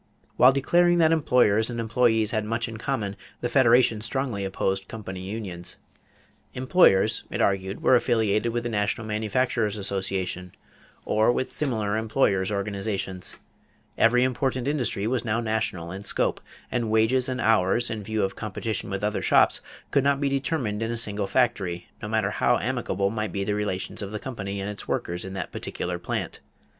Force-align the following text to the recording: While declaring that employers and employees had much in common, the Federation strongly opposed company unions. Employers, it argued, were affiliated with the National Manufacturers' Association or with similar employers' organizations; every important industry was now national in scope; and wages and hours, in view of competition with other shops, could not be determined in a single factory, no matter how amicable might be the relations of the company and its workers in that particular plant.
While 0.35 0.51
declaring 0.51 0.97
that 0.97 1.11
employers 1.11 1.69
and 1.69 1.79
employees 1.79 2.31
had 2.31 2.43
much 2.43 2.67
in 2.67 2.77
common, 2.77 3.15
the 3.41 3.49
Federation 3.49 4.01
strongly 4.01 4.43
opposed 4.43 4.87
company 4.87 5.21
unions. 5.21 5.77
Employers, 6.55 7.23
it 7.29 7.39
argued, 7.39 7.83
were 7.83 7.93
affiliated 7.93 8.51
with 8.51 8.63
the 8.63 8.69
National 8.71 9.05
Manufacturers' 9.05 9.77
Association 9.77 10.53
or 11.05 11.31
with 11.31 11.51
similar 11.51 11.97
employers' 11.97 12.51
organizations; 12.51 13.37
every 13.95 14.23
important 14.23 14.67
industry 14.67 15.05
was 15.05 15.23
now 15.23 15.39
national 15.39 15.91
in 15.91 16.01
scope; 16.03 16.41
and 16.71 16.89
wages 16.89 17.29
and 17.29 17.39
hours, 17.39 17.91
in 17.91 18.01
view 18.01 18.23
of 18.23 18.35
competition 18.35 18.89
with 18.89 19.03
other 19.03 19.21
shops, 19.21 19.61
could 19.91 20.03
not 20.03 20.19
be 20.19 20.29
determined 20.29 20.81
in 20.81 20.89
a 20.89 20.97
single 20.97 21.27
factory, 21.27 21.89
no 22.01 22.07
matter 22.07 22.31
how 22.31 22.57
amicable 22.57 23.11
might 23.11 23.31
be 23.31 23.43
the 23.43 23.53
relations 23.53 24.01
of 24.01 24.09
the 24.11 24.17
company 24.17 24.59
and 24.59 24.67
its 24.71 24.87
workers 24.87 25.23
in 25.23 25.33
that 25.33 25.51
particular 25.51 25.99
plant. 25.99 26.39